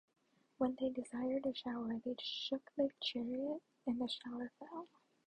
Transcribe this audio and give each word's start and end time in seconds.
When 0.57 0.75
they 0.79 0.89
desired 0.89 1.45
a 1.45 1.53
shower, 1.53 1.99
they 2.03 2.15
shook 2.19 2.71
the 2.75 2.89
chariot 3.03 3.61
and 3.85 4.01
the 4.01 4.07
shower 4.07 4.49
fell. 4.57 4.87